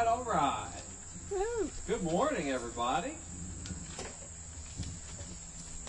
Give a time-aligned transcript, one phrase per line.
[0.00, 0.66] right, all right.
[1.86, 3.12] Good morning, everybody.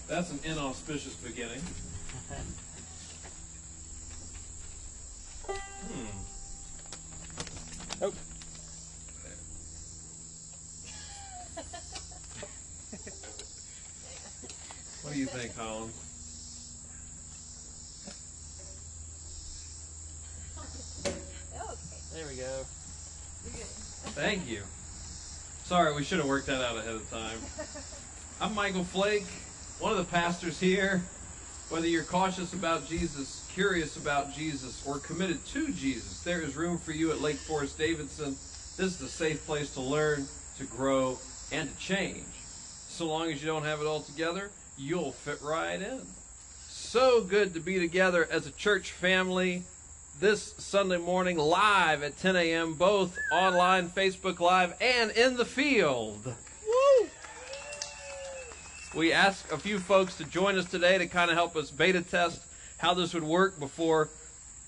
[0.07, 1.61] That's an inauspicious beginning.
[5.47, 6.07] Hmm.
[8.01, 8.13] Oh.
[15.03, 15.93] What do you think, Holland?
[22.13, 22.65] There we go.
[24.13, 24.61] Thank you.
[25.63, 27.37] Sorry, we should have worked that out ahead of time.
[28.41, 29.25] I'm Michael Flake,
[29.79, 31.01] one of the pastors here.
[31.69, 36.77] Whether you're cautious about Jesus, curious about Jesus, or committed to Jesus, there is room
[36.77, 38.35] for you at Lake Forest Davidson.
[38.75, 41.17] This is a safe place to learn, to grow,
[41.53, 42.25] and to change.
[42.89, 46.01] So long as you don't have it all together, you'll fit right in.
[46.67, 49.63] So good to be together as a church family
[50.21, 56.23] this Sunday morning live at 10 a.m., both online, Facebook Live, and in the field.
[56.67, 57.09] Woo!
[58.93, 62.03] We asked a few folks to join us today to kind of help us beta
[62.03, 62.39] test
[62.77, 64.09] how this would work before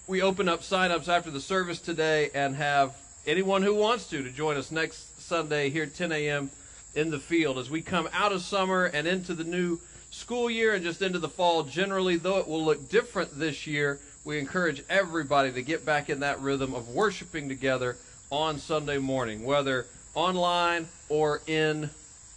[0.07, 4.31] we open up signups after the service today and have anyone who wants to to
[4.31, 6.49] join us next Sunday here at 10 a.m.
[6.95, 9.79] in the field as we come out of summer and into the new
[10.09, 13.99] school year and just into the fall generally, though it will look different this year
[14.25, 17.97] we encourage everybody to get back in that rhythm of worshiping together
[18.29, 19.85] on Sunday morning, whether
[20.15, 21.89] online or in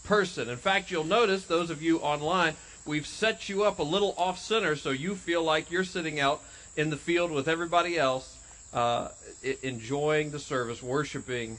[0.04, 0.48] person.
[0.48, 4.38] In fact, you'll notice, those of you online, we've set you up a little off
[4.38, 6.42] center so you feel like you're sitting out
[6.76, 8.36] in the field with everybody else,
[8.74, 9.08] uh,
[9.62, 11.58] enjoying the service, worshiping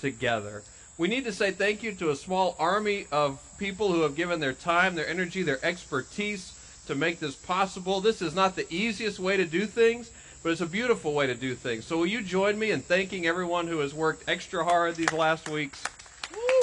[0.00, 0.62] together.
[0.98, 4.40] We need to say thank you to a small army of people who have given
[4.40, 6.52] their time, their energy, their expertise
[6.86, 8.00] to make this possible.
[8.00, 10.10] This is not the easiest way to do things,
[10.42, 11.84] but it's a beautiful way to do things.
[11.84, 15.48] So will you join me in thanking everyone who has worked extra hard these last
[15.48, 15.82] weeks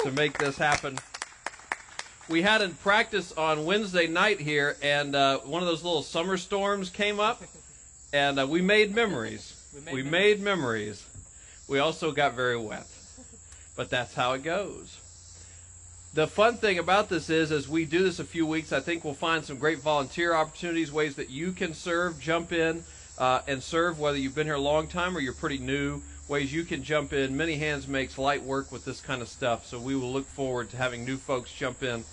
[0.02, 0.98] to make this happen?
[2.28, 6.38] We had a practice on Wednesday night here, and uh, one of those little summer
[6.38, 7.42] storms came up,
[8.12, 9.60] and uh, we made memories.
[9.74, 10.12] We, made, we memories.
[10.12, 11.06] made memories.
[11.66, 12.86] We also got very wet,
[13.74, 14.96] but that's how it goes
[16.14, 19.04] the fun thing about this is, as we do this a few weeks, I think
[19.04, 22.84] we'll find some great volunteer opportunities, ways that you can serve, jump in,
[23.18, 26.02] uh, and serve, whether you've been here a long time or you're pretty new.
[26.28, 27.36] Ways you can jump in.
[27.36, 29.66] Many hands makes light work with this kind of stuff.
[29.66, 32.04] So we will look forward to having new folks jump in,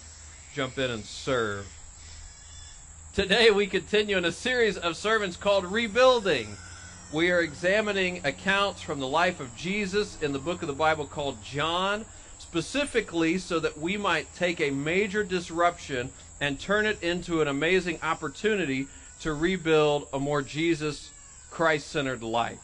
[0.53, 1.65] jump in and serve.
[3.13, 6.57] Today we continue in a series of sermons called Rebuilding.
[7.13, 11.05] We are examining accounts from the life of Jesus in the book of the Bible
[11.05, 12.03] called John
[12.41, 16.09] specifically so that we might take a major disruption
[16.41, 18.87] and turn it into an amazing opportunity
[19.21, 21.11] to rebuild a more Jesus
[21.51, 22.59] Christ centered life.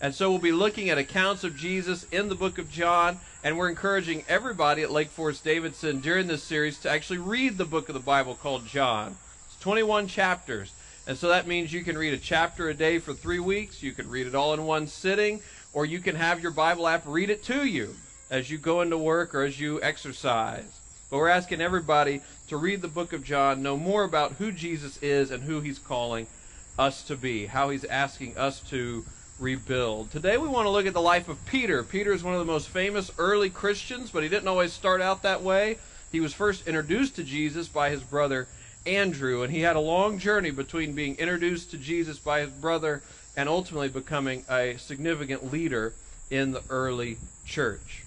[0.00, 3.58] And so we'll be looking at accounts of Jesus in the book of John, and
[3.58, 7.88] we're encouraging everybody at Lake Forest Davidson during this series to actually read the book
[7.88, 9.16] of the Bible called John.
[9.46, 10.72] It's 21 chapters.
[11.08, 13.82] And so that means you can read a chapter a day for three weeks.
[13.82, 15.40] You can read it all in one sitting,
[15.72, 17.96] or you can have your Bible app read it to you
[18.30, 20.80] as you go into work or as you exercise.
[21.10, 25.00] But we're asking everybody to read the book of John, know more about who Jesus
[25.02, 26.26] is and who he's calling
[26.78, 29.04] us to be, how he's asking us to
[29.38, 30.10] rebuild.
[30.10, 31.82] Today we want to look at the life of Peter.
[31.82, 35.22] Peter is one of the most famous early Christians, but he didn't always start out
[35.22, 35.78] that way.
[36.10, 38.48] He was first introduced to Jesus by his brother
[38.86, 43.02] Andrew, and he had a long journey between being introduced to Jesus by his brother
[43.36, 45.92] and ultimately becoming a significant leader
[46.30, 48.05] in the early church.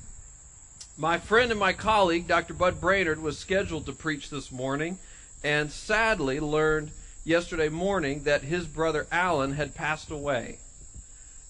[0.99, 2.53] My friend and my colleague, Dr.
[2.53, 4.97] Bud Brainerd, was scheduled to preach this morning
[5.45, 6.91] and sadly learned
[7.23, 10.57] yesterday morning that his brother Alan had passed away.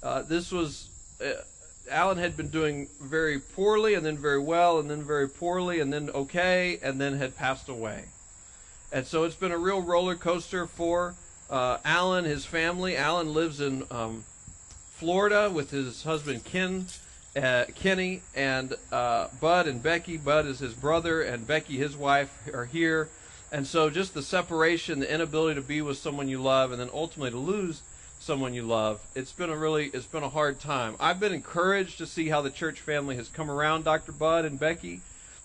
[0.04, 0.90] Uh, this was,
[1.20, 1.42] uh,
[1.90, 5.92] Alan had been doing very poorly and then very well and then very poorly and
[5.92, 8.04] then okay and then had passed away.
[8.92, 11.16] And so it's been a real roller coaster for
[11.50, 12.96] uh, Alan, his family.
[12.96, 14.26] Alan lives in um,
[14.92, 16.86] Florida with his husband Ken
[17.36, 20.18] uh, Kenny and uh, Bud and Becky.
[20.18, 23.10] Bud is his brother, and Becky, his wife, are here.
[23.52, 26.90] And so, just the separation, the inability to be with someone you love, and then
[26.94, 27.82] ultimately to lose
[28.20, 29.00] someone you love.
[29.16, 30.96] It's been a really, it's been a hard time.
[31.00, 34.12] I've been encouraged to see how the church family has come around Dr.
[34.12, 35.02] Bud and Becky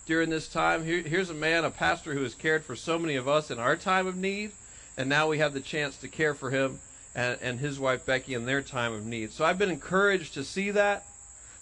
[0.06, 0.84] during this time.
[0.84, 3.58] Here, here's a man, a pastor who has cared for so many of us in
[3.58, 4.50] our time of need,
[4.96, 6.80] and now we have the chance to care for him
[7.14, 9.32] and, and his wife Becky in their time of need.
[9.32, 11.06] So I've been encouraged to see that.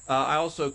[0.08, 0.74] Uh, I also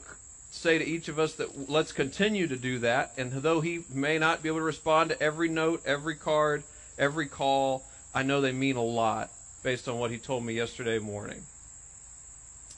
[0.52, 3.14] say to each of us that let's continue to do that.
[3.18, 6.64] And though he may not be able to respond to every note, every card,
[6.98, 7.84] every call,
[8.14, 9.30] I know they mean a lot
[9.64, 11.44] based on what he told me yesterday morning.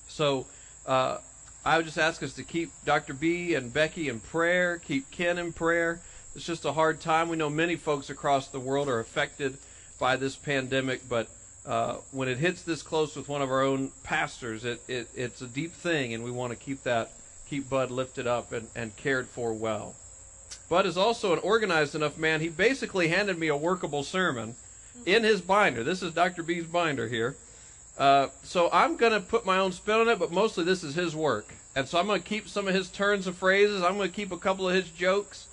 [0.08, 0.48] So,
[0.86, 1.20] uh,
[1.66, 3.14] I would just ask us to keep Dr.
[3.14, 6.00] B and Becky in prayer, keep Ken in prayer.
[6.36, 7.30] It's just a hard time.
[7.30, 9.58] We know many folks across the world are affected
[10.00, 11.28] by this pandemic, but
[11.70, 15.42] uh, when it hits this close with one of our own pastors, it, it, it's
[15.42, 17.12] a deep thing, and we want to keep that,
[17.48, 19.96] keep Bud lifted up and, and cared for well.
[20.68, 22.42] Bud is also an organized enough man.
[22.42, 24.56] He basically handed me a workable sermon
[25.06, 25.84] in his binder.
[25.84, 26.42] This is Dr.
[26.42, 27.36] B's binder here.
[28.00, 30.96] Uh, so I'm going to put my own spin on it, but mostly this is
[30.96, 31.54] his work.
[31.76, 33.84] And so I'm going to keep some of his turns of phrases.
[33.84, 35.48] I'm going to keep a couple of his jokes.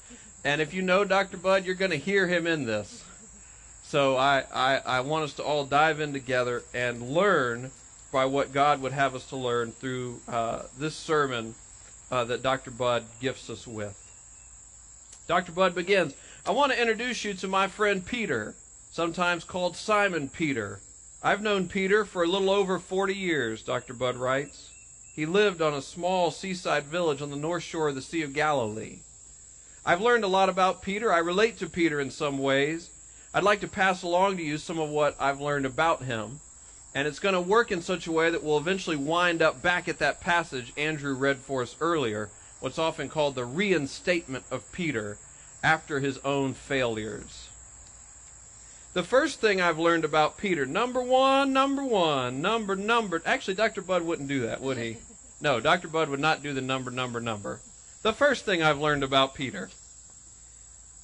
[0.44, 1.36] And if you know Dr.
[1.36, 3.04] Bud, you're going to hear him in this.
[3.88, 7.70] So I, I, I want us to all dive in together and learn
[8.10, 11.54] by what God would have us to learn through uh, this sermon
[12.10, 12.72] uh, that Dr.
[12.72, 13.96] Bud gifts us with.
[15.28, 15.52] Dr.
[15.52, 18.56] Bud begins I want to introduce you to my friend Peter,
[18.90, 20.80] sometimes called Simon Peter.
[21.22, 23.94] I've known Peter for a little over 40 years, Dr.
[23.94, 24.68] Bud writes.
[25.14, 28.32] He lived on a small seaside village on the north shore of the Sea of
[28.32, 28.98] Galilee.
[29.84, 31.12] I've learned a lot about Peter.
[31.12, 32.90] I relate to Peter in some ways.
[33.36, 36.40] I'd like to pass along to you some of what I've learned about him.
[36.94, 39.88] And it's going to work in such a way that we'll eventually wind up back
[39.88, 42.30] at that passage Andrew read for us earlier,
[42.60, 45.18] what's often called the reinstatement of Peter
[45.62, 47.48] after his own failures.
[48.94, 53.20] The first thing I've learned about Peter, number one, number one, number, number.
[53.26, 53.82] Actually, Dr.
[53.82, 54.96] Bud wouldn't do that, would he?
[55.42, 55.88] No, Dr.
[55.88, 57.60] Bud would not do the number, number, number.
[58.00, 59.68] The first thing I've learned about Peter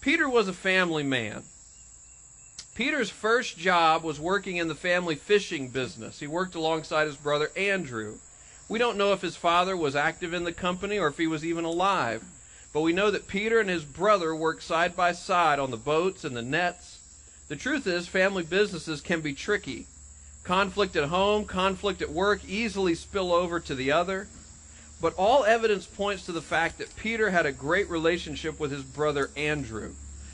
[0.01, 1.43] Peter was a family man.
[2.75, 6.21] Peter's first job was working in the family fishing business.
[6.21, 8.17] He worked alongside his brother Andrew.
[8.69, 11.45] We don't know if his father was active in the company or if he was
[11.45, 12.25] even alive,
[12.73, 16.25] but we know that Peter and his brother worked side by side on the boats
[16.25, 16.99] and the nets
[17.53, 19.87] the truth is, family businesses can be tricky.
[20.43, 24.27] Conflict at home, conflict at work easily spill over to the other.
[25.03, 28.85] But all evidence points to the fact that Peter had a great relationship with his
[28.85, 29.93] brother Andrew.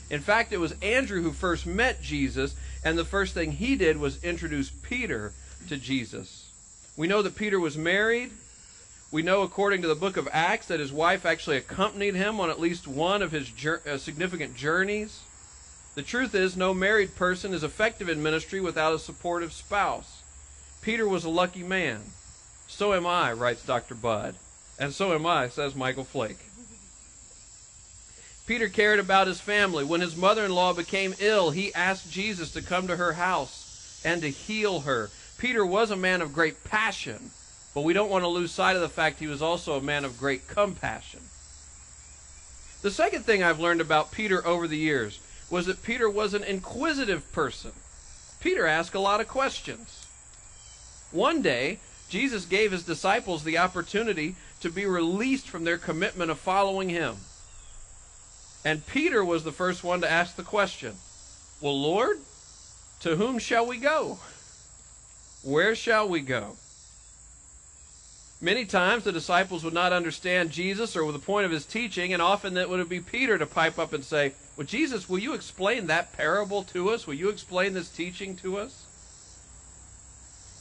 [0.09, 3.97] In fact, it was Andrew who first met Jesus, and the first thing he did
[3.97, 5.33] was introduce Peter
[5.67, 6.49] to Jesus.
[6.97, 8.31] We know that Peter was married.
[9.11, 12.49] We know, according to the book of Acts, that his wife actually accompanied him on
[12.49, 15.21] at least one of his uh, significant journeys.
[15.95, 20.21] The truth is, no married person is effective in ministry without a supportive spouse.
[20.81, 22.01] Peter was a lucky man.
[22.67, 23.95] So am I, writes Dr.
[23.95, 24.35] Bud.
[24.79, 26.48] And so am I, says Michael Flake.
[28.49, 29.83] Peter cared about his family.
[29.83, 34.01] When his mother in law became ill, he asked Jesus to come to her house
[34.03, 35.11] and to heal her.
[35.37, 37.29] Peter was a man of great passion,
[37.75, 40.03] but we don't want to lose sight of the fact he was also a man
[40.03, 41.19] of great compassion.
[42.81, 45.19] The second thing I've learned about Peter over the years
[45.51, 47.73] was that Peter was an inquisitive person.
[48.39, 50.07] Peter asked a lot of questions.
[51.11, 51.77] One day,
[52.09, 57.17] Jesus gave his disciples the opportunity to be released from their commitment of following him.
[58.65, 60.95] And Peter was the first one to ask the question
[61.61, 62.17] Well, Lord,
[63.01, 64.19] to whom shall we go?
[65.43, 66.57] Where shall we go?
[68.41, 72.21] Many times the disciples would not understand Jesus or the point of his teaching, and
[72.21, 75.87] often it would be Peter to pipe up and say, Well, Jesus, will you explain
[75.87, 77.05] that parable to us?
[77.05, 78.85] Will you explain this teaching to us?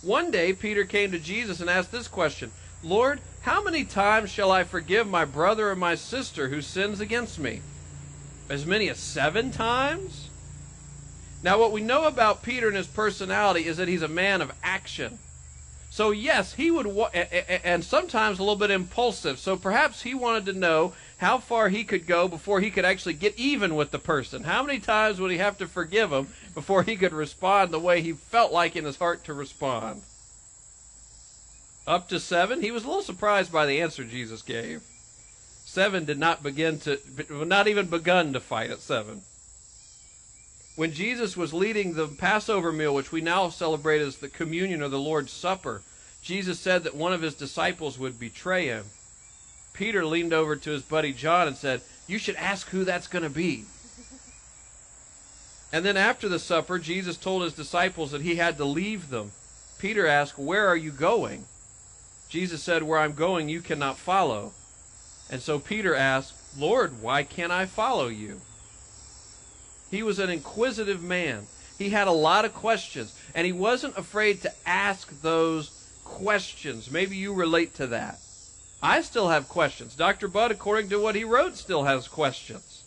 [0.02, 2.52] One day Peter came to Jesus and asked this question
[2.82, 7.38] Lord, how many times shall I forgive my brother or my sister who sins against
[7.38, 7.60] me?
[8.48, 10.28] As many as seven times?
[11.42, 14.52] Now, what we know about Peter and his personality is that he's a man of
[14.62, 15.18] action.
[15.90, 19.38] So yes, he would, wa- and sometimes a little bit impulsive.
[19.38, 23.14] So perhaps he wanted to know how far he could go before he could actually
[23.14, 24.44] get even with the person.
[24.44, 28.00] How many times would he have to forgive him before he could respond the way
[28.00, 30.02] he felt like in his heart to respond?
[31.86, 32.60] Up to seven.
[32.62, 34.82] He was a little surprised by the answer Jesus gave.
[35.68, 36.98] Seven did not begin to,
[37.44, 39.22] not even begun to fight at seven
[40.78, 44.88] when Jesus was leading the Passover meal, which we now celebrate as the communion or
[44.88, 45.82] the Lord's Supper,
[46.22, 48.84] Jesus said that one of his disciples would betray him.
[49.72, 53.24] Peter leaned over to his buddy John and said, You should ask who that's going
[53.24, 53.64] to be.
[55.72, 59.32] And then after the supper, Jesus told his disciples that he had to leave them.
[59.80, 61.46] Peter asked, Where are you going?
[62.28, 64.52] Jesus said, Where I'm going, you cannot follow.
[65.30, 68.40] And so Peter asked, Lord, why can't I follow you?
[69.90, 71.46] He was an inquisitive man.
[71.78, 75.70] He had a lot of questions, and he wasn't afraid to ask those
[76.04, 76.90] questions.
[76.90, 78.18] Maybe you relate to that.
[78.82, 79.94] I still have questions.
[79.94, 80.28] Dr.
[80.28, 82.84] Bud, according to what he wrote, still has questions.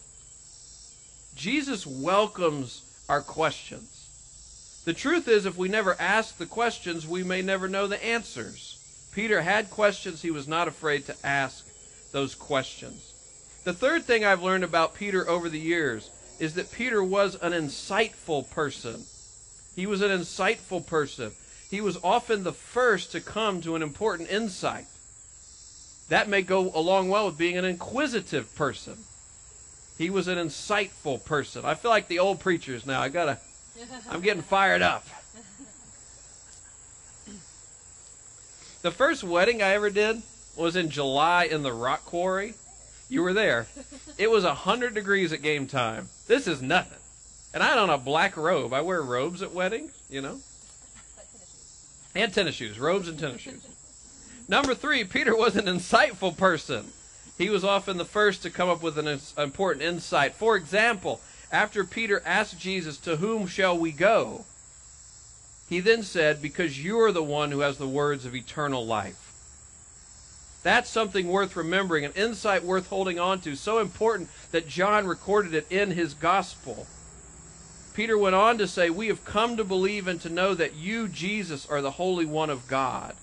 [1.35, 4.81] Jesus welcomes our questions.
[4.85, 8.77] The truth is, if we never ask the questions, we may never know the answers.
[9.11, 10.21] Peter had questions.
[10.21, 11.67] He was not afraid to ask
[12.11, 13.13] those questions.
[13.63, 17.51] The third thing I've learned about Peter over the years is that Peter was an
[17.51, 19.05] insightful person.
[19.75, 21.31] He was an insightful person.
[21.69, 24.85] He was often the first to come to an important insight.
[26.09, 28.97] That may go along well with being an inquisitive person.
[29.97, 31.63] He was an insightful person.
[31.63, 32.99] I feel like the old preachers now.
[33.01, 33.37] I gotta,
[34.09, 35.05] I'm getting fired up.
[38.81, 40.23] The first wedding I ever did
[40.55, 42.55] was in July in the rock quarry.
[43.09, 43.67] You were there.
[44.17, 46.09] It was 100 degrees at game time.
[46.27, 46.99] This is nothing.
[47.53, 48.73] And I had on a black robe.
[48.73, 50.39] I wear robes at weddings, you know.
[52.15, 53.67] And tennis shoes, robes and tennis shoes.
[54.47, 56.87] Number three, Peter was an insightful person.
[57.37, 60.35] He was often the first to come up with an important insight.
[60.35, 64.45] For example, after Peter asked Jesus, To whom shall we go?
[65.67, 69.30] He then said, Because you are the one who has the words of eternal life.
[70.63, 75.53] That's something worth remembering, an insight worth holding on to, so important that John recorded
[75.53, 76.85] it in his gospel.
[77.93, 81.07] Peter went on to say, We have come to believe and to know that you,
[81.07, 83.15] Jesus, are the Holy One of God.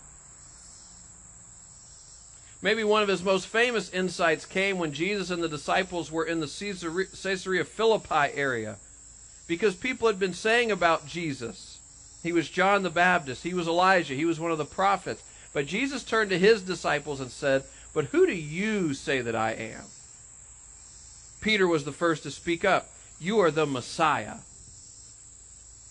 [2.61, 6.41] Maybe one of his most famous insights came when Jesus and the disciples were in
[6.41, 6.47] the
[7.23, 8.77] Caesarea Philippi area.
[9.47, 11.79] Because people had been saying about Jesus,
[12.23, 13.45] he was John the Baptist.
[13.45, 14.15] He was Elijah.
[14.15, 15.23] He was one of the prophets.
[15.53, 17.65] But Jesus turned to his disciples and said,
[17.95, 19.85] But who do you say that I am?
[21.41, 22.91] Peter was the first to speak up.
[23.21, 24.37] You are the Messiah.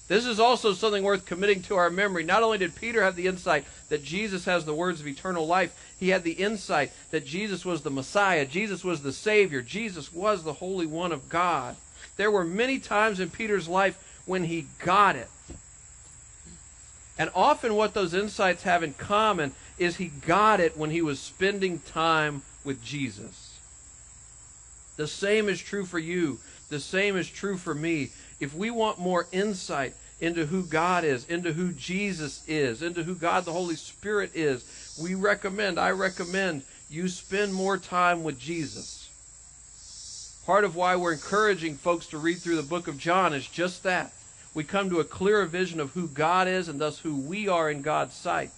[0.07, 2.23] This is also something worth committing to our memory.
[2.23, 5.75] Not only did Peter have the insight that Jesus has the words of eternal life,
[5.99, 10.43] he had the insight that Jesus was the Messiah, Jesus was the Savior, Jesus was
[10.43, 11.75] the Holy One of God.
[12.15, 15.27] There were many times in Peter's life when he got it.
[17.19, 21.19] And often what those insights have in common is he got it when he was
[21.19, 23.59] spending time with Jesus.
[24.97, 26.39] The same is true for you.
[26.69, 28.11] The same is true for me.
[28.39, 33.15] If we want more insight into who God is, into who Jesus is, into who
[33.15, 39.09] God the Holy Spirit is, we recommend, I recommend, you spend more time with Jesus.
[40.45, 43.83] Part of why we're encouraging folks to read through the book of John is just
[43.83, 44.11] that
[44.57, 47.69] we come to a clearer vision of who God is and thus who we are
[47.69, 48.49] in God's sight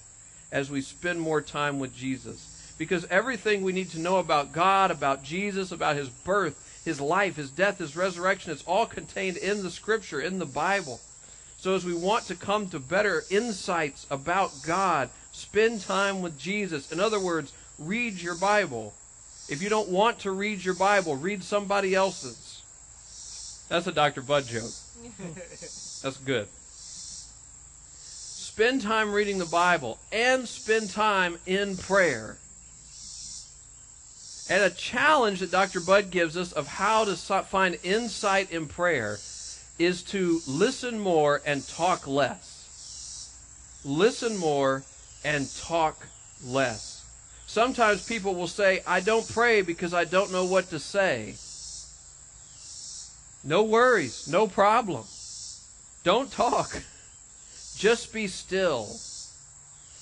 [0.49, 2.73] as we spend more time with Jesus.
[2.77, 7.35] Because everything we need to know about God, about Jesus, about his birth, his life,
[7.35, 11.01] his death, his resurrection, it's all contained in the scripture, in the Bible.
[11.57, 16.93] So as we want to come to better insights about God, spend time with Jesus.
[16.93, 18.93] In other words, read your Bible.
[19.49, 22.61] If you don't want to read your Bible, read somebody else's.
[23.67, 24.21] That's a Dr.
[24.21, 24.71] Bud joke.
[26.01, 26.47] That's good.
[27.91, 32.37] Spend time reading the Bible and spend time in prayer.
[34.49, 35.79] And a challenge that Dr.
[35.79, 39.17] Bud gives us of how to find insight in prayer
[39.77, 43.79] is to listen more and talk less.
[43.85, 44.83] Listen more
[45.23, 46.07] and talk
[46.43, 47.05] less.
[47.45, 51.35] Sometimes people will say, I don't pray because I don't know what to say.
[53.43, 55.05] No worries, no problem.
[56.03, 56.81] Don't talk.
[57.75, 58.87] Just be still.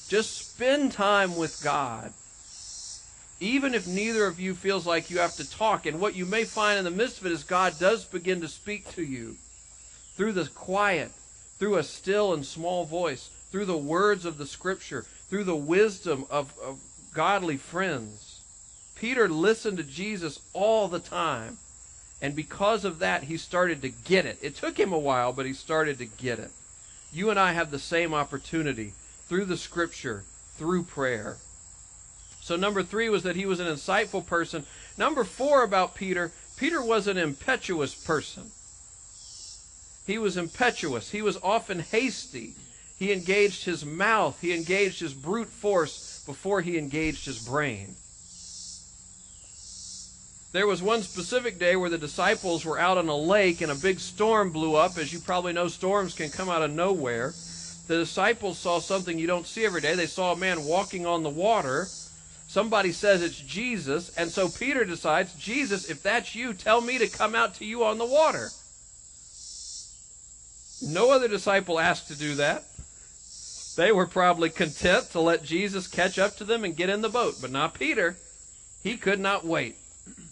[0.07, 2.13] Just spend time with God.
[3.39, 5.85] Even if neither of you feels like you have to talk.
[5.85, 8.47] And what you may find in the midst of it is God does begin to
[8.47, 9.35] speak to you
[10.15, 11.11] through the quiet,
[11.59, 16.25] through a still and small voice, through the words of the scripture, through the wisdom
[16.29, 16.79] of, of
[17.13, 18.41] godly friends.
[18.95, 21.57] Peter listened to Jesus all the time.
[22.21, 24.39] And because of that, he started to get it.
[24.41, 26.51] It took him a while, but he started to get it.
[27.13, 28.93] You and I have the same opportunity
[29.27, 30.24] through the scripture,
[30.57, 31.38] through prayer.
[32.41, 34.65] So, number three was that he was an insightful person.
[34.97, 38.51] Number four about Peter, Peter was an impetuous person.
[40.07, 41.12] He was impetuous.
[41.12, 42.53] He was often hasty.
[42.97, 47.95] He engaged his mouth, he engaged his brute force before he engaged his brain.
[50.53, 53.75] There was one specific day where the disciples were out on a lake and a
[53.75, 54.97] big storm blew up.
[54.97, 57.33] As you probably know, storms can come out of nowhere.
[57.87, 59.95] The disciples saw something you don't see every day.
[59.95, 61.87] They saw a man walking on the water.
[62.47, 67.07] Somebody says it's Jesus, and so Peter decides, Jesus, if that's you, tell me to
[67.07, 68.49] come out to you on the water.
[70.81, 72.63] No other disciple asked to do that.
[73.75, 77.09] They were probably content to let Jesus catch up to them and get in the
[77.09, 78.15] boat, but not Peter.
[78.81, 79.75] He could not wait.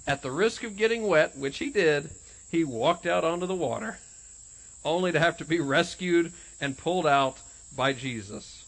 [0.08, 2.10] At the risk of getting wet, which he did,
[2.52, 3.98] he walked out onto the water,
[4.84, 7.40] only to have to be rescued and pulled out
[7.76, 8.64] by Jesus.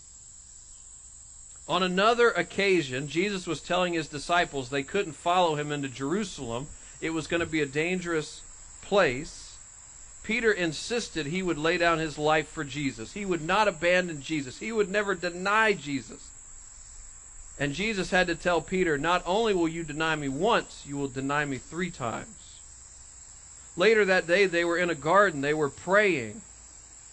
[1.68, 6.68] On another occasion, Jesus was telling his disciples they couldn't follow him into Jerusalem.
[7.02, 8.42] It was going to be a dangerous
[8.82, 9.58] place.
[10.24, 13.14] Peter insisted he would lay down his life for Jesus.
[13.14, 14.60] He would not abandon Jesus.
[14.60, 16.30] He would never deny Jesus.
[17.60, 21.08] And Jesus had to tell Peter, Not only will you deny me once, you will
[21.08, 22.60] deny me three times.
[23.76, 25.42] Later that day, they were in a garden.
[25.42, 26.42] They were praying.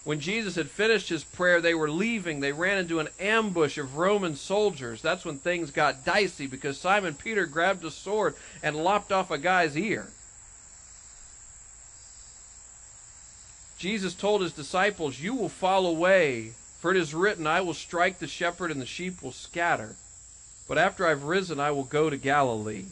[0.03, 2.39] When Jesus had finished his prayer, they were leaving.
[2.39, 5.01] They ran into an ambush of Roman soldiers.
[5.01, 9.39] That's when things got dicey because Simon Peter grabbed a sword and lopped off a
[9.39, 10.07] guy's ear.
[13.79, 18.19] Jesus told his disciples, You will fall away, for it is written, I will strike
[18.19, 19.95] the shepherd and the sheep will scatter.
[20.67, 22.85] But after I've risen, I will go to Galilee.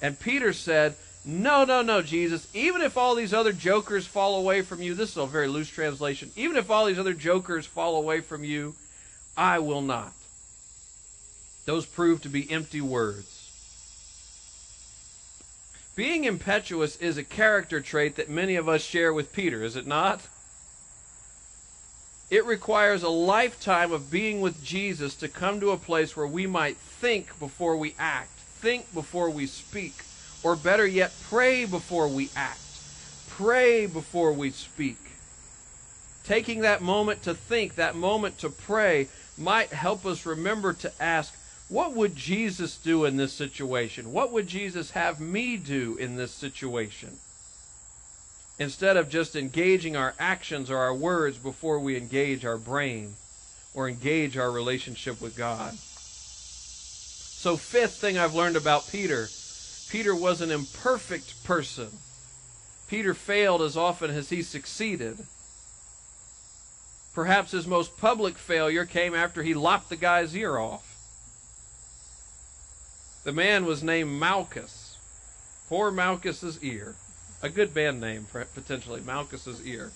[0.00, 2.46] And Peter said, No, no, no, Jesus.
[2.52, 5.70] Even if all these other jokers fall away from you, this is a very loose
[5.70, 6.30] translation.
[6.36, 8.74] Even if all these other jokers fall away from you,
[9.36, 10.12] I will not.
[11.64, 13.38] Those prove to be empty words.
[15.94, 19.86] Being impetuous is a character trait that many of us share with Peter, is it
[19.86, 20.22] not?
[22.32, 26.46] It requires a lifetime of being with Jesus to come to a place where we
[26.46, 29.92] might think before we act, think before we speak,
[30.42, 32.62] or better yet, pray before we act,
[33.28, 34.96] pray before we speak.
[36.24, 41.36] Taking that moment to think, that moment to pray, might help us remember to ask,
[41.68, 44.10] what would Jesus do in this situation?
[44.10, 47.18] What would Jesus have me do in this situation?
[48.62, 53.14] Instead of just engaging our actions or our words before we engage our brain
[53.74, 55.74] or engage our relationship with God.
[55.74, 59.26] So, fifth thing I've learned about Peter
[59.90, 61.88] Peter was an imperfect person.
[62.88, 65.18] Peter failed as often as he succeeded.
[67.12, 70.96] Perhaps his most public failure came after he lopped the guy's ear off.
[73.24, 74.96] The man was named Malchus.
[75.68, 76.94] Poor Malchus's ear.
[77.42, 79.00] A good band name, for potentially.
[79.00, 79.90] Malchus's ear.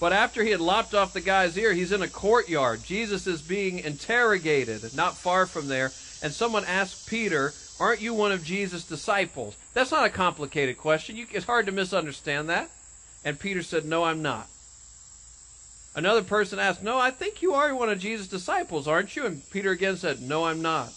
[0.00, 2.84] But after he had lopped off the guy's ear, he's in a courtyard.
[2.84, 5.90] Jesus is being interrogated, not far from there.
[6.22, 9.56] And someone asked Peter, Aren't you one of Jesus' disciples?
[9.74, 11.16] That's not a complicated question.
[11.16, 12.70] You, it's hard to misunderstand that.
[13.24, 14.48] And Peter said, No, I'm not.
[15.94, 19.26] Another person asked, No, I think you are one of Jesus' disciples, aren't you?
[19.26, 20.92] And Peter again said, No, I'm not.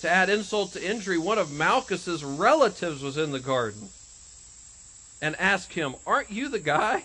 [0.00, 3.90] To add insult to injury, one of Malchus's relatives was in the garden
[5.20, 7.04] and asked him, Aren't you the guy?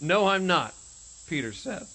[0.00, 0.74] No, I'm not,
[1.26, 1.86] Peter said.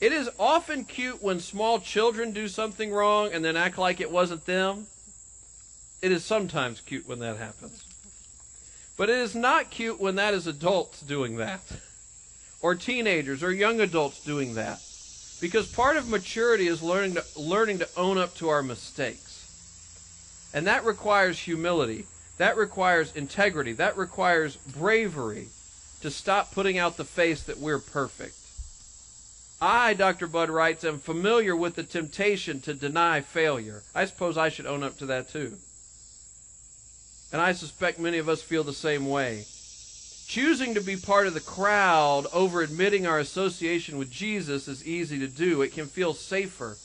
[0.00, 4.10] It is often cute when small children do something wrong and then act like it
[4.10, 4.86] wasn't them.
[6.02, 7.84] It is sometimes cute when that happens.
[8.96, 11.60] But it is not cute when that is adults doing that,
[12.62, 14.80] or teenagers or young adults doing that.
[15.40, 20.50] Because part of maturity is learning to, learning to own up to our mistakes.
[20.52, 22.06] And that requires humility.
[22.38, 23.72] That requires integrity.
[23.72, 25.48] That requires bravery
[26.02, 28.34] to stop putting out the face that we're perfect.
[29.62, 30.26] I, Dr.
[30.26, 33.82] Bud writes, am familiar with the temptation to deny failure.
[33.94, 35.58] I suppose I should own up to that too.
[37.32, 39.44] And I suspect many of us feel the same way.
[40.30, 45.18] Choosing to be part of the crowd over admitting our association with Jesus is easy
[45.18, 45.60] to do.
[45.60, 46.76] It can feel safer.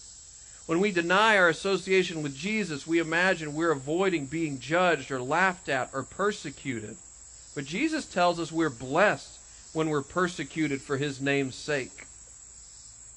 [0.65, 5.69] When we deny our association with Jesus, we imagine we're avoiding being judged or laughed
[5.69, 6.97] at or persecuted.
[7.53, 9.38] But Jesus tells us we're blessed
[9.73, 12.08] when we're persecuted for his name's sake.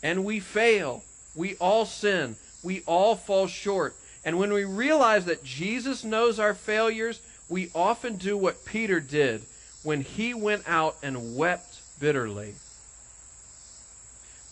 [0.03, 1.05] And we fail.
[1.35, 2.37] We all sin.
[2.63, 3.97] We all fall short.
[4.27, 9.47] And when we realize that Jesus knows our failures, we often do what Peter did
[9.89, 12.53] when he went out and wept bitterly.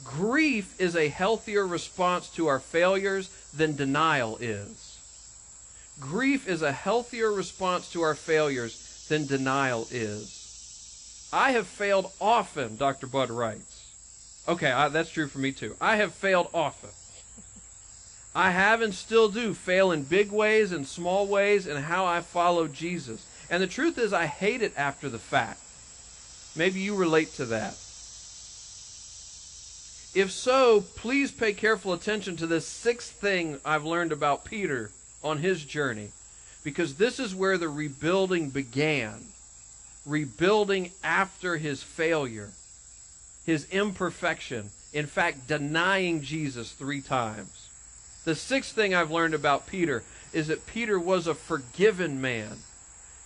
[0.02, 4.96] Grief is a healthier response to our failures than denial is.
[6.00, 11.28] Grief is a healthier response to our failures than denial is.
[11.34, 13.06] I have failed often, Dr.
[13.06, 13.92] Bud writes.
[14.48, 15.76] Okay, I, that's true for me too.
[15.78, 16.88] I have failed often.
[18.34, 22.22] I have and still do fail in big ways and small ways in how I
[22.22, 23.22] follow Jesus.
[23.48, 25.60] And the truth is, I hate it after the fact.
[26.56, 27.74] Maybe you relate to that.
[30.14, 34.90] If so, please pay careful attention to this sixth thing I've learned about Peter
[35.22, 36.10] on his journey,
[36.64, 39.26] because this is where the rebuilding began.
[40.06, 42.50] Rebuilding after his failure,
[43.44, 47.68] his imperfection, in fact, denying Jesus three times.
[48.24, 52.58] The sixth thing I've learned about Peter is that Peter was a forgiven man.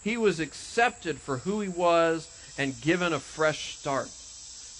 [0.03, 4.09] He was accepted for who he was and given a fresh start.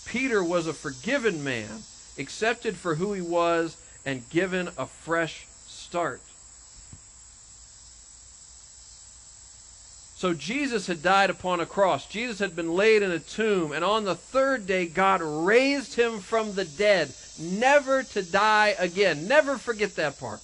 [0.07, 1.83] Peter was a forgiven man,
[2.19, 6.21] accepted for who he was, and given a fresh start.
[10.17, 12.07] So Jesus had died upon a cross.
[12.07, 16.21] Jesus had been laid in a tomb, and on the third day, God raised him
[16.21, 19.29] from the dead, never to die again.
[19.29, 20.41] Never forget that part.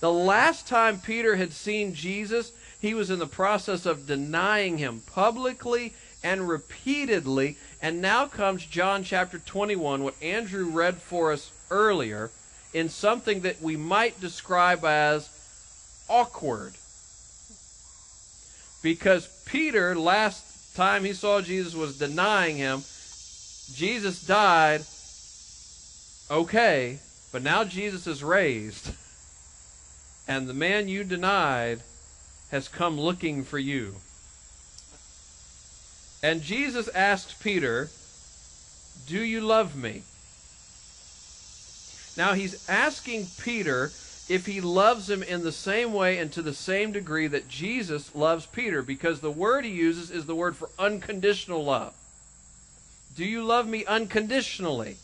[0.00, 5.02] The last time Peter had seen Jesus, he was in the process of denying him
[5.12, 7.56] publicly and repeatedly.
[7.82, 12.30] And now comes John chapter 21, what Andrew read for us earlier,
[12.72, 15.28] in something that we might describe as
[16.08, 16.74] awkward.
[18.82, 22.82] Because Peter, last time he saw Jesus, was denying him.
[23.74, 24.82] Jesus died.
[26.30, 26.98] Okay,
[27.32, 28.92] but now Jesus is raised.
[30.28, 31.80] And the man you denied
[32.50, 33.94] has come looking for you.
[36.22, 37.90] And Jesus asked Peter,
[39.06, 40.02] Do you love me?
[42.16, 43.92] Now he's asking Peter
[44.28, 48.14] if he loves him in the same way and to the same degree that Jesus
[48.14, 51.94] loves Peter, because the word he uses is the word for unconditional love.
[53.16, 54.96] Do you love me unconditionally?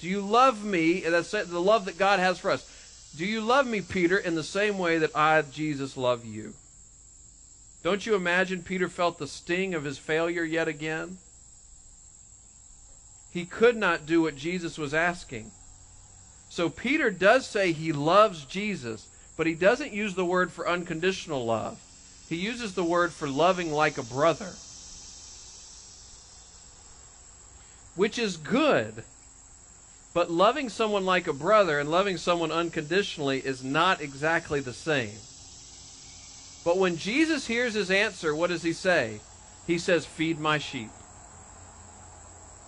[0.00, 1.00] Do you love me?
[1.00, 2.67] That's the love that God has for us.
[3.16, 6.54] Do you love me, Peter, in the same way that I, Jesus, love you?
[7.82, 11.18] Don't you imagine Peter felt the sting of his failure yet again?
[13.32, 15.50] He could not do what Jesus was asking.
[16.48, 21.44] So Peter does say he loves Jesus, but he doesn't use the word for unconditional
[21.44, 21.78] love.
[22.28, 24.52] He uses the word for loving like a brother,
[27.94, 29.04] which is good.
[30.14, 35.14] But loving someone like a brother and loving someone unconditionally is not exactly the same.
[36.64, 39.20] But when Jesus hears his answer, what does he say?
[39.66, 40.90] He says, Feed my sheep.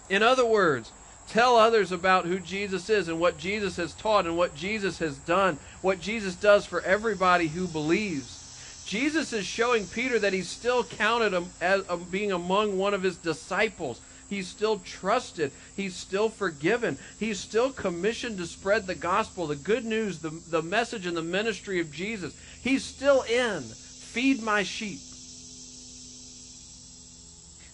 [0.09, 0.93] In other words,
[1.29, 5.17] tell others about who Jesus is and what Jesus has taught and what Jesus has
[5.19, 8.85] done, what Jesus does for everybody who believes.
[8.87, 14.01] Jesus is showing Peter that he's still counted as being among one of his disciples.
[14.31, 15.51] He's still trusted.
[15.77, 16.97] He's still forgiven.
[17.19, 21.23] He's still commissioned to spread the gospel, the good news, the, the message and the
[21.23, 22.33] ministry of Jesus.
[22.63, 23.63] He's still in.
[23.63, 25.01] Feed my sheep.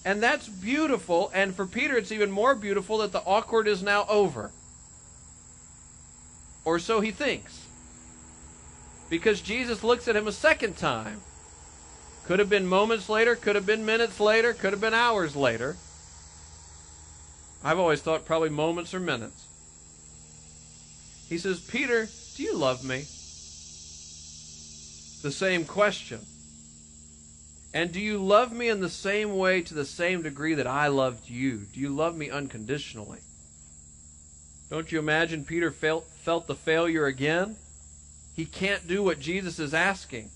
[0.07, 1.31] And that's beautiful.
[1.35, 4.51] And for Peter, it's even more beautiful that the awkward is now over.
[6.65, 7.67] Or so he thinks.
[9.11, 11.21] Because Jesus looks at him a second time.
[12.25, 15.77] Could have been moments later, could have been minutes later, could have been hours later.
[17.67, 19.45] I've always thought probably moments or minutes.
[21.29, 22.99] He says, Peter, do you love me?
[25.25, 26.21] The same question.
[27.75, 30.87] And do you love me in the same way to the same degree that I
[30.87, 31.63] loved you?
[31.75, 33.19] Do you love me unconditionally?
[34.71, 37.57] Don't you imagine Peter felt, felt the failure again?
[38.37, 40.31] He can't do what Jesus is asking.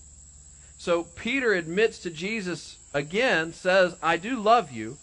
[0.77, 4.97] So Peter admits to Jesus again, says, I do love you,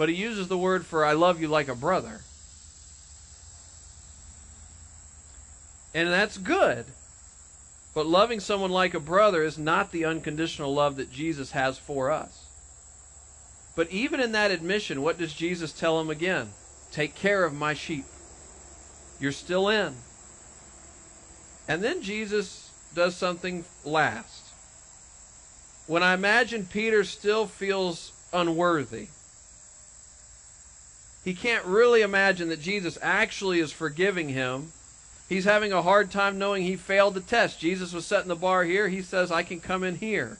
[0.00, 2.22] but he uses the word for I love you like a brother.
[5.92, 6.86] And that's good.
[7.92, 12.10] But loving someone like a brother is not the unconditional love that Jesus has for
[12.10, 12.46] us.
[13.76, 16.48] But even in that admission, what does Jesus tell him again?
[16.90, 18.06] Take care of my sheep.
[19.20, 19.92] You're still in.
[21.68, 24.46] And then Jesus does something last.
[25.86, 29.08] When I imagine Peter still feels unworthy,
[31.24, 34.72] he can't really imagine that Jesus actually is forgiving him
[35.30, 37.60] He's having a hard time knowing he failed the test.
[37.60, 38.88] Jesus was setting the bar here.
[38.88, 40.38] He says, I can come in here.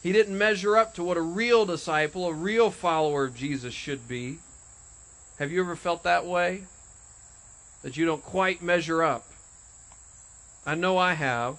[0.00, 4.06] He didn't measure up to what a real disciple, a real follower of Jesus should
[4.06, 4.38] be.
[5.40, 6.62] Have you ever felt that way?
[7.82, 9.26] That you don't quite measure up?
[10.64, 11.56] I know I have.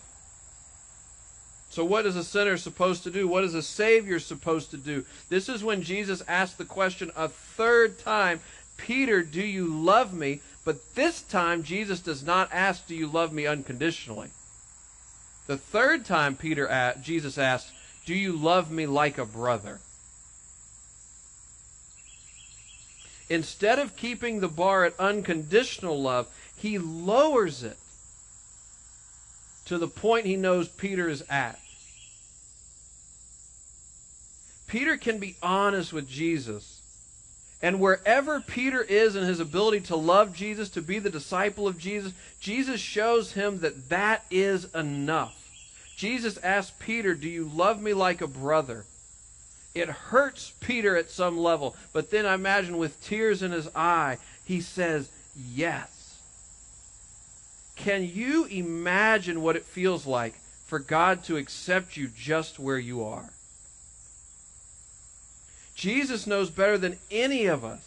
[1.76, 3.28] So, what is a sinner supposed to do?
[3.28, 5.04] What is a Savior supposed to do?
[5.28, 8.40] This is when Jesus asked the question a third time
[8.78, 10.40] Peter, do you love me?
[10.64, 14.30] But this time, Jesus does not ask, Do you love me unconditionally?
[15.48, 17.74] The third time, Peter asked, Jesus asked,
[18.06, 19.82] Do you love me like a brother?
[23.30, 27.76] Instead of keeping the bar at unconditional love, he lowers it
[29.66, 31.60] to the point he knows Peter is at.
[34.68, 36.76] Peter can be honest with Jesus
[37.66, 41.80] and wherever Peter is in his ability to love Jesus, to be the disciple of
[41.80, 45.34] Jesus, Jesus shows him that that is enough.
[45.96, 48.86] Jesus asked Peter, Do you love me like a brother?
[49.74, 54.18] It hurts Peter at some level, but then I imagine with tears in his eye,
[54.44, 56.20] he says, Yes.
[57.76, 63.04] Can you imagine what it feels like for God to accept you just where you
[63.04, 63.32] are?
[65.76, 67.82] Jesus knows better than any of us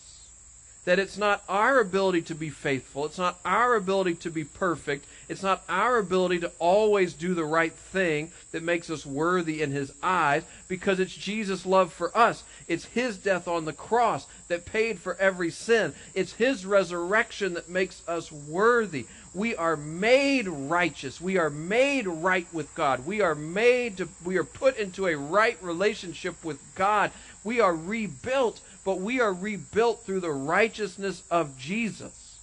[0.85, 5.05] that it's not our ability to be faithful, it's not our ability to be perfect,
[5.29, 9.71] it's not our ability to always do the right thing that makes us worthy in
[9.71, 12.43] His eyes, because it's Jesus' love for us.
[12.69, 15.93] It's His death on the cross that paid for every sin.
[16.15, 19.05] It's His resurrection that makes us worthy.
[19.39, 21.21] We are made righteous.
[21.21, 23.07] We are made right with God.
[23.07, 27.13] We are made to, we are put into a right relationship with God.
[27.45, 32.39] We are rebuilt but we are rebuilt through the righteousness of Jesus.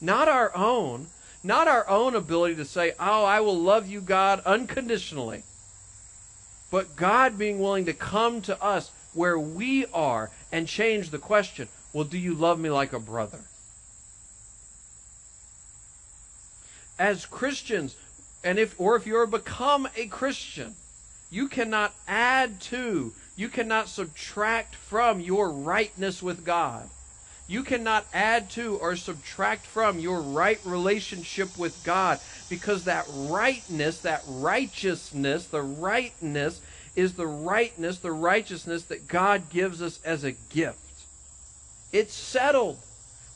[0.00, 1.06] Not our own,
[1.44, 5.44] not our own ability to say, Oh, I will love you, God, unconditionally.
[6.72, 11.68] But God being willing to come to us where we are and change the question
[11.92, 13.38] Well, do you love me like a brother?
[16.98, 17.96] As Christians,
[18.42, 20.74] and if or if you're become a Christian,
[21.30, 26.90] you cannot add to you cannot subtract from your rightness with God.
[27.46, 34.00] You cannot add to or subtract from your right relationship with God because that rightness,
[34.00, 36.60] that righteousness, the rightness
[36.96, 41.04] is the rightness, the righteousness that God gives us as a gift.
[41.92, 42.78] It's settled.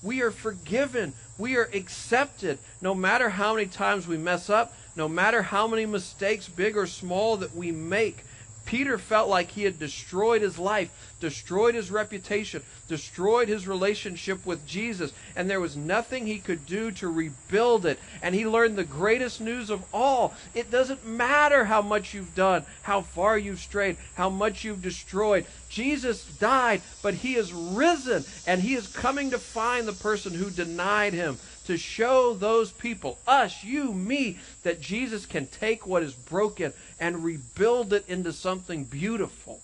[0.02, 1.12] We are forgiven.
[1.42, 2.60] We are accepted.
[2.80, 6.86] No matter how many times we mess up, no matter how many mistakes, big or
[6.86, 8.24] small, that we make,
[8.64, 14.64] Peter felt like he had destroyed his life, destroyed his reputation, destroyed his relationship with
[14.66, 17.98] Jesus, and there was nothing he could do to rebuild it.
[18.22, 20.34] And he learned the greatest news of all.
[20.54, 25.44] It doesn't matter how much you've done, how far you've strayed, how much you've destroyed.
[25.72, 30.50] Jesus died, but he is risen, and he is coming to find the person who
[30.50, 36.12] denied him to show those people, us, you, me, that Jesus can take what is
[36.12, 39.60] broken and rebuild it into something beautiful.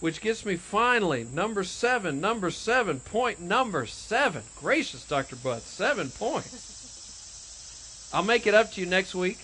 [0.00, 4.42] Which gets me finally, number seven, number seven, point number seven.
[4.60, 5.36] Gracious, Dr.
[5.36, 8.10] Bud, seven points.
[8.12, 9.43] I'll make it up to you next week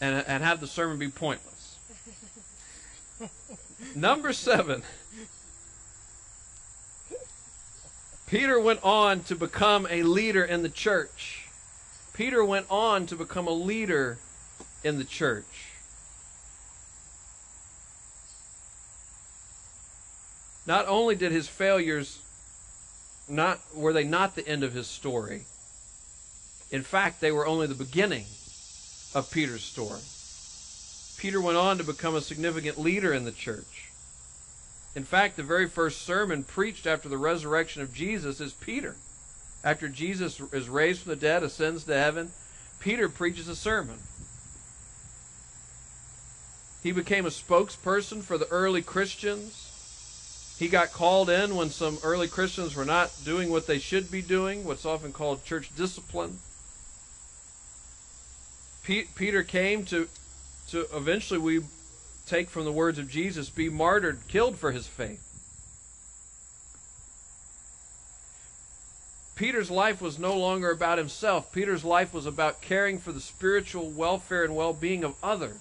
[0.00, 1.76] and, and have the sermon be pointless.
[3.94, 4.82] number seven.
[8.26, 11.46] Peter went on to become a leader in the church.
[12.14, 14.18] Peter went on to become a leader
[14.84, 15.66] in the church.
[20.66, 22.20] Not only did his failures
[23.28, 25.44] not were they not the end of his story.
[26.70, 28.26] In fact, they were only the beginning
[29.14, 30.00] of Peter's story.
[31.18, 33.90] Peter went on to become a significant leader in the church.
[34.94, 38.96] In fact, the very first sermon preached after the resurrection of Jesus is Peter.
[39.62, 42.30] After Jesus is raised from the dead, ascends to heaven,
[42.80, 43.98] Peter preaches a sermon.
[46.82, 50.56] He became a spokesperson for the early Christians.
[50.58, 54.22] He got called in when some early Christians were not doing what they should be
[54.22, 56.38] doing, what's often called church discipline.
[58.90, 60.08] Peter came to,
[60.68, 61.60] to eventually we
[62.26, 65.26] take from the words of Jesus, be martyred, killed for his faith.
[69.36, 71.50] Peter's life was no longer about himself.
[71.50, 75.56] Peter's life was about caring for the spiritual welfare and well being of others.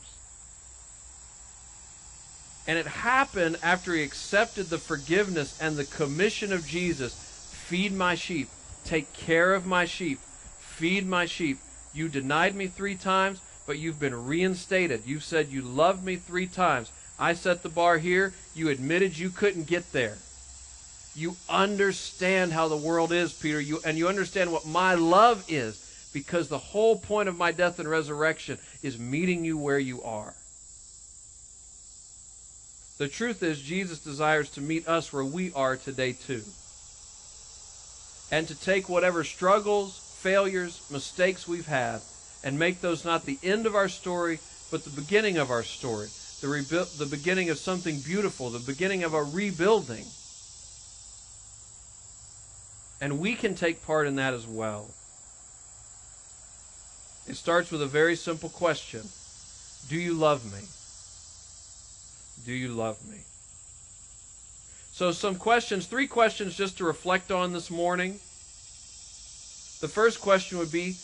[2.67, 7.13] And it happened after he accepted the forgiveness and the commission of Jesus
[7.53, 8.49] feed my sheep,
[8.83, 10.19] take care of my sheep,
[10.59, 11.59] feed my sheep.
[11.93, 15.03] You denied me three times but you've been reinstated.
[15.05, 16.91] You've said you loved me three times.
[17.19, 18.33] I set the bar here.
[18.55, 20.17] You admitted you couldn't get there.
[21.15, 26.09] You understand how the world is, Peter, you, and you understand what my love is
[26.11, 30.33] because the whole point of my death and resurrection is meeting you where you are.
[32.97, 36.41] The truth is, Jesus desires to meet us where we are today, too.
[38.31, 42.01] And to take whatever struggles, failures, mistakes we've had
[42.43, 44.39] and make those not the end of our story,
[44.71, 46.07] but the beginning of our story,
[46.41, 50.05] the, rebu- the beginning of something beautiful, the beginning of a rebuilding.
[53.01, 54.87] And we can take part in that as well.
[57.27, 59.07] It starts with a very simple question
[59.87, 60.67] Do you love me?
[62.45, 63.19] Do you love me?
[64.91, 68.19] So, some questions, three questions just to reflect on this morning.
[69.81, 70.95] The first question would be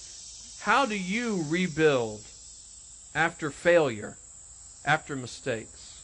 [0.61, 2.21] how do you rebuild?
[3.15, 4.17] after failure,
[4.83, 6.03] after mistakes?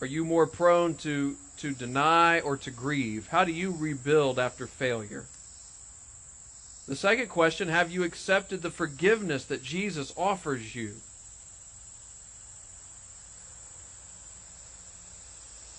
[0.00, 3.28] Are you more prone to, to deny or to grieve?
[3.28, 5.24] How do you rebuild after failure?
[6.86, 10.96] The second question Have you accepted the forgiveness that Jesus offers you?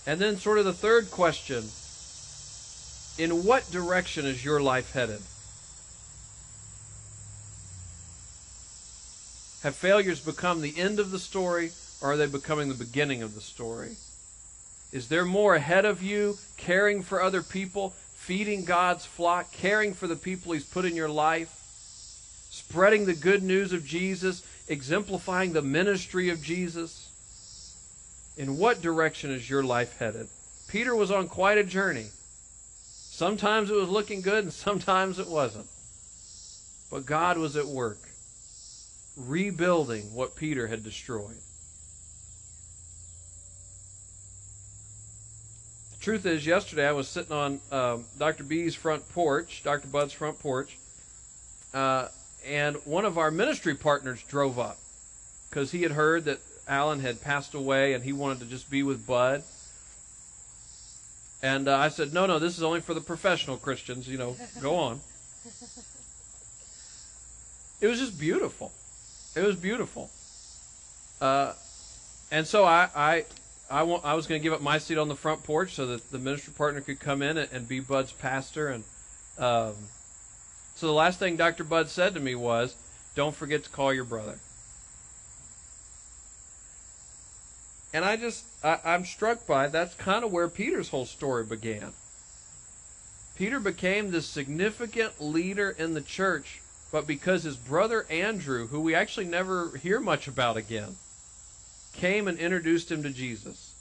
[0.05, 1.63] And then, sort of, the third question
[3.17, 5.21] In what direction is your life headed?
[9.63, 11.71] Have failures become the end of the story,
[12.01, 13.95] or are they becoming the beginning of the story?
[14.91, 20.05] Is there more ahead of you, caring for other people, feeding God's flock, caring for
[20.05, 21.49] the people He's put in your life,
[22.49, 27.09] spreading the good news of Jesus, exemplifying the ministry of Jesus?
[28.35, 30.27] In what direction is your life headed?
[30.67, 32.07] Peter was on quite a journey.
[32.83, 35.67] Sometimes it was looking good, and sometimes it wasn't.
[36.91, 37.99] But God was at work
[39.15, 41.37] rebuilding what Peter had destroyed.
[45.91, 48.43] The truth is, yesterday I was sitting on um, Dr.
[48.43, 49.87] B's front porch, Dr.
[49.87, 50.77] Bud's front porch,
[51.73, 52.09] uh,
[52.45, 54.77] and one of our ministry partners drove up
[55.49, 58.83] because he had heard that Alan had passed away and he wanted to just be
[58.83, 59.43] with Bud.
[61.41, 64.07] And uh, I said, no, no, this is only for the professional Christians.
[64.07, 64.99] You know, go on.
[67.81, 68.71] It was just beautiful.
[69.35, 70.09] It was beautiful.
[71.19, 71.53] Uh,
[72.31, 73.25] and so I, I,
[73.69, 75.87] I, want, I was going to give up my seat on the front porch so
[75.87, 78.69] that the ministry partner could come in and, and be Bud's pastor.
[78.69, 78.83] And
[79.37, 79.73] um,
[80.75, 81.63] so the last thing Dr.
[81.63, 82.75] Bud said to me was,
[83.15, 84.39] "Don't forget to call your brother."
[87.93, 91.93] And I just, I, I'm struck by that's kind of where Peter's whole story began.
[93.35, 96.62] Peter became this significant leader in the church
[96.93, 100.95] but because his brother Andrew, who we actually never hear much about again,
[101.93, 103.73] came and introduced him to Jesus.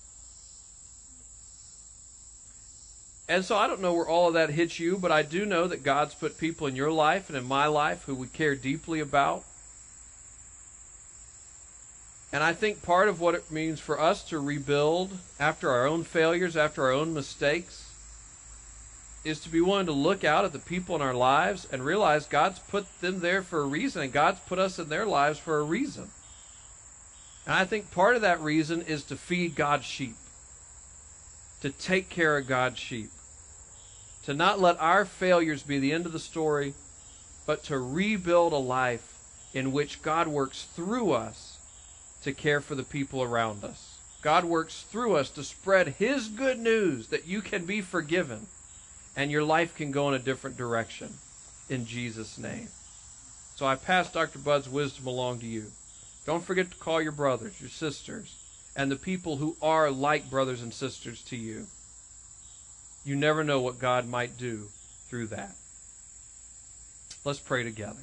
[3.28, 5.66] And so I don't know where all of that hits you, but I do know
[5.66, 9.00] that God's put people in your life and in my life who we care deeply
[9.00, 9.44] about.
[12.32, 16.04] And I think part of what it means for us to rebuild after our own
[16.04, 17.91] failures, after our own mistakes,
[19.24, 22.26] is to be willing to look out at the people in our lives and realize
[22.26, 25.58] God's put them there for a reason and God's put us in their lives for
[25.58, 26.10] a reason.
[27.46, 30.16] And I think part of that reason is to feed God's sheep,
[31.60, 33.10] to take care of God's sheep,
[34.24, 36.74] to not let our failures be the end of the story,
[37.46, 39.18] but to rebuild a life
[39.54, 41.58] in which God works through us
[42.22, 43.98] to care for the people around us.
[44.22, 48.46] God works through us to spread His good news that you can be forgiven
[49.16, 51.12] and your life can go in a different direction
[51.68, 52.68] in Jesus' name.
[53.56, 54.38] So I pass Dr.
[54.38, 55.66] Bud's wisdom along to you.
[56.24, 58.36] Don't forget to call your brothers, your sisters,
[58.76, 61.66] and the people who are like brothers and sisters to you.
[63.04, 64.68] You never know what God might do
[65.08, 65.54] through that.
[67.24, 68.00] Let's pray together.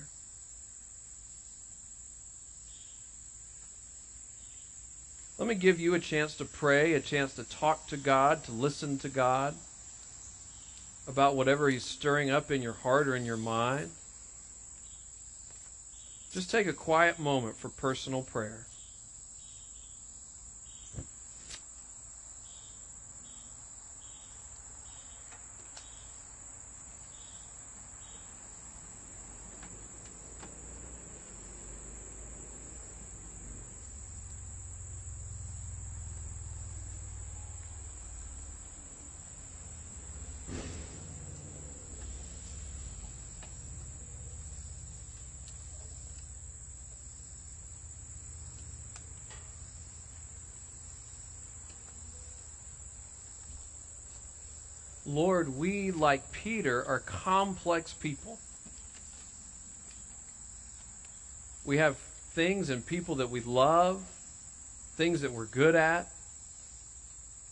[5.37, 8.51] Let me give you a chance to pray, a chance to talk to God, to
[8.51, 9.55] listen to God
[11.09, 13.89] about whatever He's stirring up in your heart or in your mind.
[16.31, 18.67] Just take a quiet moment for personal prayer.
[55.09, 58.37] Lord, we, like Peter, are complex people.
[61.65, 64.03] We have things and people that we love,
[64.97, 66.09] things that we're good at,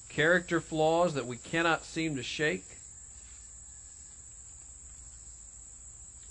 [0.10, 2.64] character flaws that we cannot seem to shake.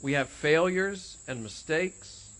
[0.01, 2.31] We have failures and mistakes.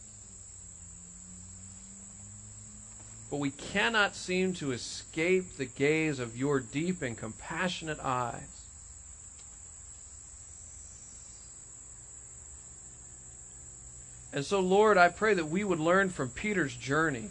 [3.33, 8.66] But we cannot seem to escape the gaze of your deep and compassionate eyes.
[14.37, 17.31] And so, Lord, I pray that we would learn from Peter's journey.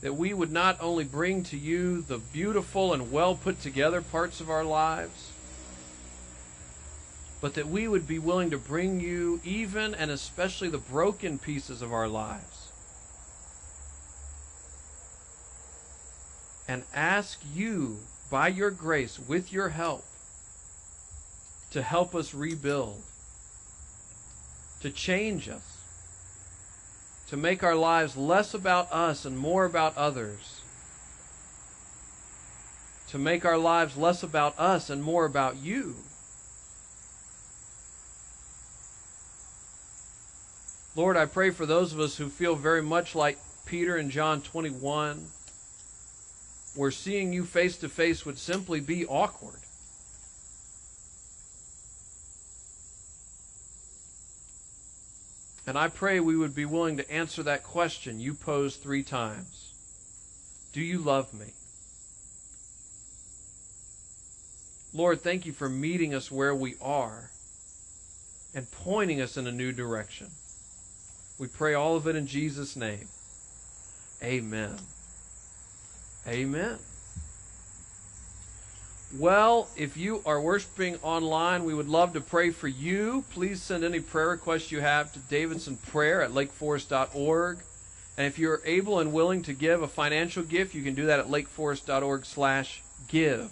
[0.00, 4.40] That we would not only bring to you the beautiful and well put together parts
[4.40, 5.30] of our lives,
[7.40, 11.82] but that we would be willing to bring you even and especially the broken pieces
[11.82, 12.72] of our lives
[16.66, 20.04] and ask you, by your grace, with your help,
[21.70, 23.00] to help us rebuild,
[24.80, 25.78] to change us,
[27.28, 30.62] to make our lives less about us and more about others,
[33.08, 35.96] to make our lives less about us and more about you.
[40.96, 44.42] Lord, I pray for those of us who feel very much like Peter in John
[44.42, 45.24] 21,
[46.74, 49.60] where seeing you face to face would simply be awkward.
[55.70, 59.72] And I pray we would be willing to answer that question you posed three times
[60.72, 61.46] Do you love me?
[64.92, 67.30] Lord, thank you for meeting us where we are
[68.52, 70.26] and pointing us in a new direction.
[71.38, 73.06] We pray all of it in Jesus' name.
[74.24, 74.74] Amen.
[76.26, 76.80] Amen.
[79.18, 83.24] Well, if you are worshiping online, we would love to pray for you.
[83.30, 87.58] Please send any prayer requests you have to Davidson Prayer at lakeforest.org.
[88.16, 91.18] And if you're able and willing to give a financial gift, you can do that
[91.18, 93.50] at lakeforest.org slash give.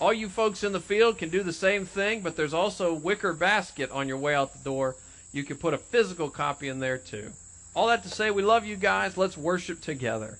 [0.00, 2.98] All you folks in the field can do the same thing, but there's also a
[2.98, 4.96] wicker basket on your way out the door.
[5.32, 7.30] You can put a physical copy in there too.
[7.74, 9.18] All that to say, we love you guys.
[9.18, 10.38] Let's worship together.